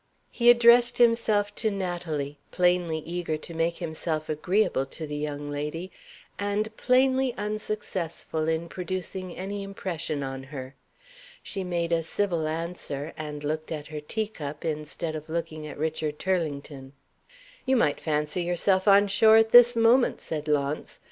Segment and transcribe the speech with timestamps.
[0.31, 5.91] He addressed himself to Natalie; plainly eager to make himself agreeable to the young lady
[6.39, 10.73] and plainly unsuccessful in producing any impression on her.
[11.43, 15.77] She made a civil answer; and looked at her tea cup, instead of looking at
[15.77, 16.93] Richard Turlington.
[17.67, 20.97] "You might fancy yourself on shore at this moment," said Launce.